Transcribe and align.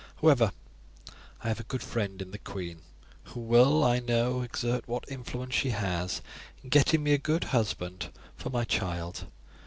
However, 0.19 0.51
I 1.43 1.49
have 1.49 1.59
a 1.59 1.63
good 1.63 1.83
friend 1.83 2.23
in 2.23 2.31
the 2.31 2.39
queen, 2.39 2.81
who 3.25 3.39
will, 3.39 3.83
I 3.83 3.99
know, 3.99 4.41
exert 4.41 4.87
what 4.87 5.05
influence 5.07 5.53
she 5.53 5.69
has 5.69 6.23
in 6.63 6.69
getting 6.71 7.03
me 7.03 7.13
a 7.13 7.19
good 7.19 7.43
husband 7.53 8.09
for 8.35 8.49
my 8.49 8.63
child. 8.63 9.25